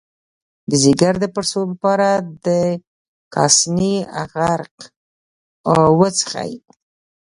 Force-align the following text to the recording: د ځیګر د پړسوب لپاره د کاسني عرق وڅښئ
د 0.69 0.71
ځیګر 0.83 1.13
د 1.19 1.25
پړسوب 1.33 1.67
لپاره 1.73 2.09
د 2.45 2.47
کاسني 3.33 3.95
عرق 4.21 4.75
وڅښئ 5.99 6.53